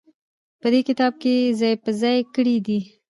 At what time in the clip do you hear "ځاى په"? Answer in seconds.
1.59-1.89